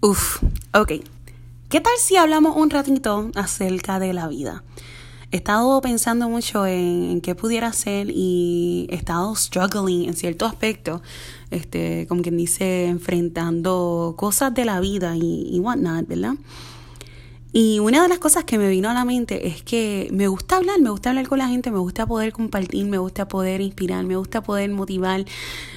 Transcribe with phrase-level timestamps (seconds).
[0.00, 0.44] Uf,
[0.74, 0.92] ok.
[1.68, 4.62] ¿Qué tal si hablamos un ratito acerca de la vida?
[5.32, 11.02] He estado pensando mucho en, qué pudiera hacer y he estado struggling en cierto aspecto,
[11.50, 16.34] este, como quien dice, enfrentando cosas de la vida y, y whatnot, ¿verdad?
[17.50, 20.56] Y una de las cosas que me vino a la mente es que me gusta
[20.56, 24.04] hablar, me gusta hablar con la gente, me gusta poder compartir, me gusta poder inspirar,
[24.04, 25.24] me gusta poder motivar,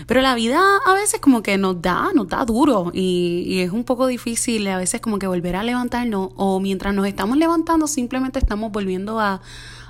[0.05, 3.71] pero la vida a veces como que nos da, nos da duro y, y es
[3.71, 7.87] un poco difícil a veces como que volver a levantarnos o mientras nos estamos levantando
[7.87, 9.41] simplemente estamos volviendo a,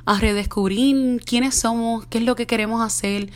[0.05, 3.29] a redescubrir quiénes somos, qué es lo que queremos hacer,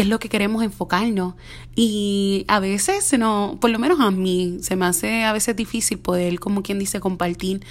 [0.00, 1.34] qué es lo que queremos enfocarnos.
[1.76, 5.98] Y a veces, no, por lo menos a mí, se me hace a veces difícil
[5.98, 7.62] poder, como quien dice, compartir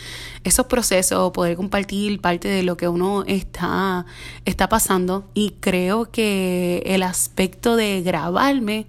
[0.44, 4.06] esos procesos, poder compartir parte de lo que uno está,
[4.46, 5.28] está pasando.
[5.34, 8.86] Y creo que el aspecto de grabarme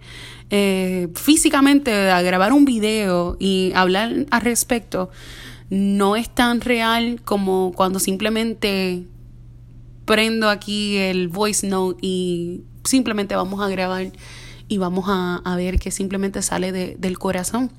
[0.51, 5.09] eh, físicamente, a grabar un video y hablar al respecto,
[5.71, 9.07] no es tan real como cuando simplemente
[10.05, 14.13] prendo aquí el voice note y simplemente vamos a grabar
[14.69, 17.71] y vamos a, ver que simplemente sale del corazón.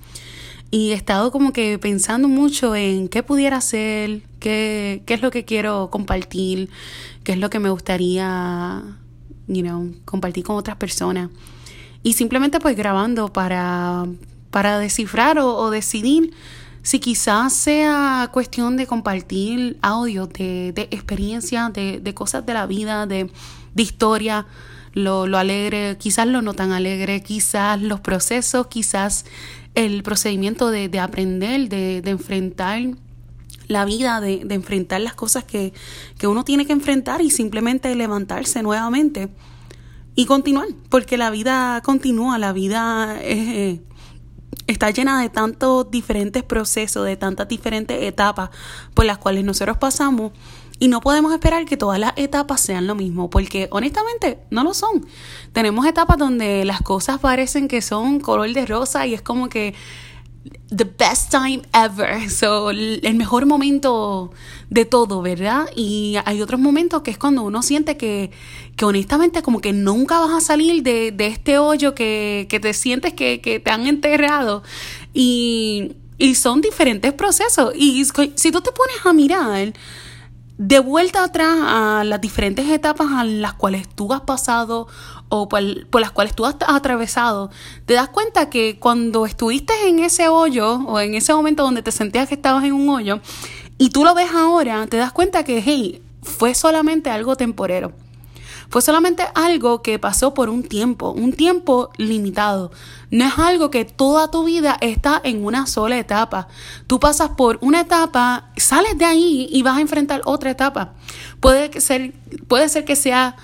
[0.72, 5.32] Y he estado como que pensando mucho en qué pudiera hacer, qué, qué es lo
[5.32, 6.70] que quiero compartir,
[7.24, 8.84] qué es lo que me gustaría,
[10.06, 11.30] compartir con otras personas.
[12.04, 14.06] Y simplemente pues grabando para,
[14.50, 16.34] para descifrar o, decidir
[16.84, 22.66] si quizás sea cuestión de compartir audio de, de experiencias, de, de cosas de la
[22.66, 23.30] vida, de,
[23.76, 24.48] de historia,
[24.94, 29.26] lo, lo alegre, quizás lo no tan alegre, quizás los procesos, quizás
[29.76, 32.82] el procedimiento de, de aprender, de, de, enfrentar
[33.68, 35.74] la vida, de, de enfrentar las cosas que,
[36.18, 39.30] que, uno tiene que enfrentar y simplemente levantarse nuevamente
[40.14, 43.80] y continuar, porque la vida continúa, la vida eh,
[44.68, 48.50] está llena de tantos diferentes procesos, de tantas diferentes etapas
[48.94, 50.34] por las cuales nosotros pasamos
[50.82, 54.74] y no podemos esperar que todas las etapas sean lo mismo, porque honestamente no lo
[54.74, 55.06] son.
[55.54, 59.76] Tenemos etapas donde las cosas parecen que son color de rosa y es como que
[60.76, 64.32] the best time ever, so, el mejor momento
[64.72, 65.70] de todo, ¿verdad?
[65.76, 68.32] Y hay otros momentos que es cuando uno siente que,
[68.76, 72.74] que honestamente como que nunca vas a salir de, de este hoyo que, que te
[72.74, 74.64] sientes que, que te han enterrado
[75.14, 77.72] y, y son diferentes procesos.
[77.76, 78.04] Y
[78.34, 79.74] si tú te pones a mirar,
[80.62, 84.88] de vuelta atrás a las diferentes etapas a las cuales tú has pasado
[85.28, 85.64] o por,
[86.00, 87.50] las cuales tú has atravesado,
[87.88, 91.92] te das cuenta que cuando estuviste en ese hoyo o en ese momento donde te
[91.92, 93.22] sentías que estabas en un hoyo
[93.80, 97.94] y tú lo ves ahora, te das cuenta que, hey, fue solamente algo temporero.
[98.72, 102.72] Fue solamente algo que pasó por un tiempo, un tiempo limitado.
[103.10, 106.48] No es algo que toda tu vida está en una sola etapa.
[106.88, 110.94] Tú pasas por una etapa, sales de ahí y vas a enfrentar otra etapa.
[111.42, 112.14] Puede ser,
[112.48, 113.36] puede ser que sea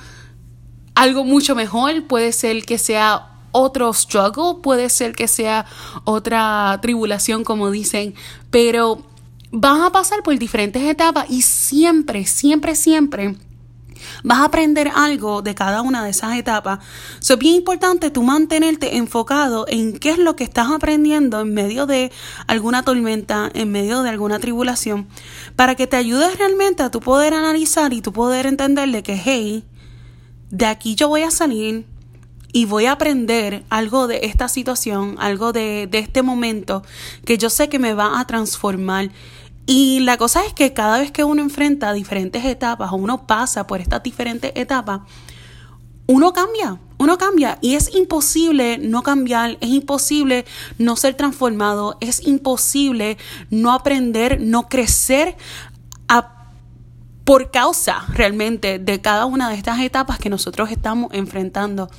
[0.95, 5.65] algo mucho mejor, puede ser que sea otro struggle, puede ser que sea
[6.05, 8.15] otra tribulación, como dicen,
[8.49, 9.01] pero
[9.51, 13.35] vas a pasar por diferentes etapas y siempre, siempre, siempre
[14.23, 16.79] Vas a aprender algo de cada una de esas etapas.
[17.19, 21.85] es bien importante tú mantenerte enfocado en qué es lo que estás aprendiendo en medio
[21.85, 22.11] de
[22.47, 25.07] alguna tormenta, en medio de alguna tribulación,
[25.55, 29.15] para que te ayudes realmente a tu poder analizar y tu poder entender de que,
[29.15, 29.63] hey,
[30.49, 31.85] de aquí yo voy a salir
[32.53, 36.83] y voy a aprender algo de esta situación, algo de, de este momento
[37.25, 39.11] que yo sé que me va a transformar
[39.67, 43.67] y la cosa es que cada vez que uno enfrenta diferentes etapas o uno pasa
[43.67, 45.01] por estas diferentes etapas,
[46.07, 50.45] uno cambia, uno cambia y es imposible no cambiar, es imposible
[50.77, 53.17] no ser transformado, es imposible
[53.49, 55.35] no aprender, no crecer
[57.27, 61.89] por causa realmente de cada una de estas etapas que nosotros estamos enfrentando.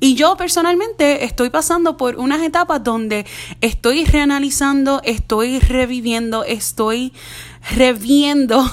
[0.00, 3.26] Y yo personalmente estoy pasando por unas etapas donde
[3.60, 7.12] estoy reanalizando, estoy reviviendo, estoy
[7.74, 8.64] reviendo,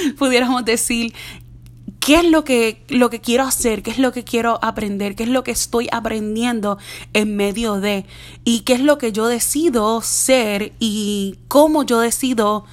[0.18, 1.14] pudiéramos decir,
[2.00, 5.22] qué es lo que, lo que quiero hacer, qué es lo que quiero aprender, qué
[5.22, 6.76] es lo que estoy aprendiendo
[7.12, 8.04] en medio de,
[8.44, 12.64] y qué es lo que yo decido ser y cómo yo decido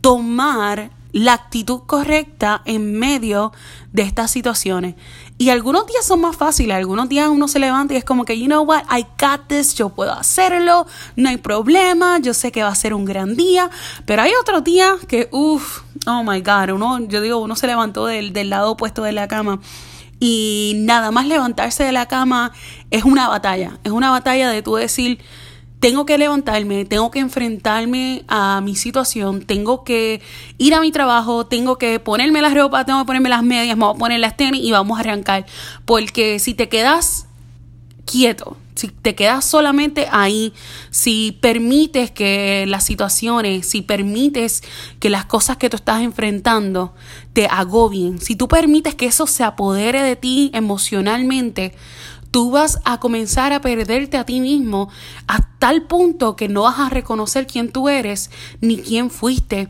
[0.00, 3.52] tomar la actitud correcta en medio
[3.92, 4.96] de estas situaciones.
[5.38, 8.36] Y algunos días son más fáciles, algunos días uno se levanta y es como que,
[8.36, 12.64] you know what, I got this, yo puedo hacerlo, no hay problema, yo sé que
[12.64, 13.70] va a ser un gran día,
[14.06, 18.06] pero hay otros días que, uff, oh my God, uno, yo digo, uno se levantó
[18.06, 19.60] del, del lado opuesto de la cama.
[20.18, 22.50] Y nada más levantarse de la cama
[22.90, 25.20] es una batalla, es una batalla de tú decir,
[25.84, 30.22] tengo que levantarme, tengo que enfrentarme a mi situación, tengo que
[30.56, 33.84] ir a mi trabajo, tengo que ponerme la ropa, tengo que ponerme las medias, me
[33.84, 35.44] voy a poner las tenis y vamos a arrancar.
[35.84, 37.26] Porque si te quedas
[38.06, 40.54] quieto, si te quedas solamente ahí,
[40.88, 44.62] si permites que las situaciones, si permites
[45.00, 46.94] que las cosas que tú estás enfrentando
[47.34, 51.74] te agobien, si tú permites que eso se apodere de ti emocionalmente,
[52.34, 54.88] tú vas a comenzar a perderte a ti mismo
[55.28, 58.28] a tal punto que no vas a reconocer quién tú eres
[58.60, 59.68] ni quién fuiste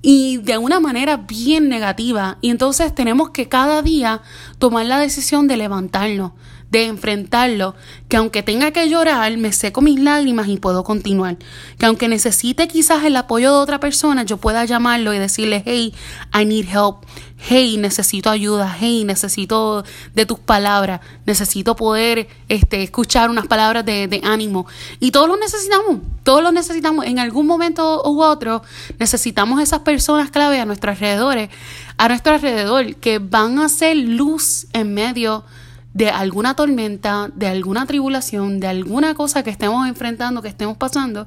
[0.00, 2.38] y de una manera bien negativa.
[2.40, 4.22] Y entonces tenemos que cada día
[4.64, 6.32] tomar la decisión de levantarnos,
[6.70, 7.74] de enfrentarlo,
[8.08, 11.36] que aunque tenga que llorar, me seco mis lágrimas y puedo continuar.
[11.78, 15.92] Que aunque necesite quizás el apoyo de otra persona, yo pueda llamarlo y decirle, hey,
[16.32, 17.04] I need help,
[17.36, 19.84] hey, necesito ayuda, hey, necesito
[20.14, 24.66] de tus palabras, necesito poder este, escuchar unas palabras de, de ánimo.
[24.98, 27.04] Y todos lo necesitamos, todos lo necesitamos.
[27.04, 28.62] En algún momento u otro
[28.98, 31.50] necesitamos esas personas clave a nuestros alrededores,
[31.96, 35.44] a nuestro alrededor, que van a ser luz en medio
[35.92, 41.26] de alguna tormenta, de alguna tribulación, de alguna cosa que estemos enfrentando, que estemos pasando,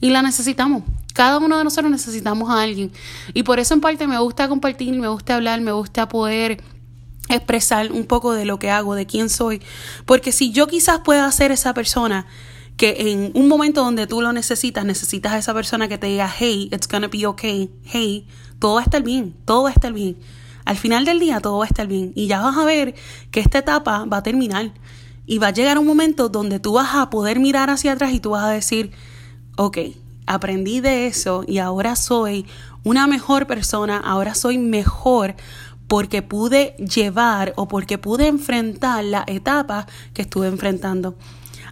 [0.00, 0.82] y la necesitamos.
[1.12, 2.92] Cada uno de nosotros necesitamos a alguien.
[3.34, 6.62] Y por eso en parte me gusta compartir, me gusta hablar, me gusta poder
[7.28, 9.62] expresar un poco de lo que hago, de quién soy.
[10.04, 12.26] Porque si yo quizás pueda ser esa persona
[12.76, 16.30] que en un momento donde tú lo necesitas, necesitas a esa persona que te diga,
[16.30, 18.26] hey, it's gonna be okay, hey,
[18.58, 20.16] todo va a estar bien, todo va a estar bien.
[20.64, 22.94] Al final del día todo va a estar bien y ya vas a ver
[23.30, 24.72] que esta etapa va a terminar
[25.26, 28.20] y va a llegar un momento donde tú vas a poder mirar hacia atrás y
[28.20, 28.92] tú vas a decir,
[29.56, 29.78] ok,
[30.26, 32.46] aprendí de eso y ahora soy
[32.84, 35.34] una mejor persona, ahora soy mejor
[35.88, 41.16] porque pude llevar o porque pude enfrentar la etapa que estuve enfrentando.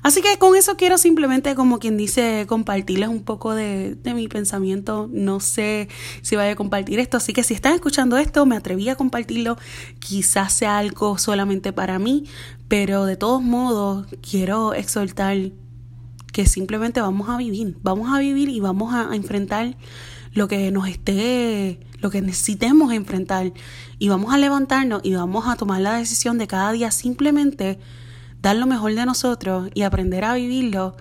[0.04, 5.08] Así que con eso quiero simplemente, como quien dice, compartirles un poco de, mi pensamiento.
[5.10, 5.88] No sé
[6.20, 9.56] si vaya a compartir esto, así que si están escuchando esto, me atreví a compartirlo.
[10.00, 12.24] Quizás sea algo solamente para mí,
[12.68, 15.38] pero de todos modos quiero exhortar
[16.34, 19.74] que simplemente vamos a vivir, vamos a vivir y vamos a enfrentar
[20.34, 23.54] lo que nos esté, lo que necesitemos enfrentar
[23.98, 27.78] y vamos a levantarnos y vamos a tomar la decisión de cada día simplemente
[28.44, 30.94] dar lo mejor de nosotros y aprender a vivirlo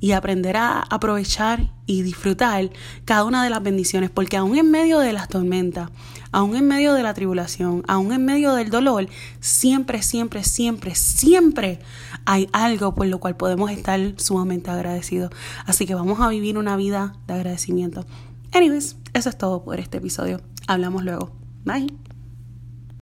[0.00, 2.70] y aprender a aprovechar y disfrutar
[3.04, 5.90] cada una de las bendiciones, porque aún en medio de las tormentas,
[6.32, 9.08] aún en medio de la tribulación, aún en medio del dolor,
[9.40, 11.80] siempre, siempre, siempre, siempre
[12.24, 15.30] hay algo por lo cual podemos estar sumamente agradecidos.
[15.66, 18.06] Así que vamos a vivir una vida de agradecimiento.
[18.52, 20.40] Anyways, eso es todo por este episodio.
[20.66, 21.30] Hablamos luego.
[21.64, 22.05] Bye.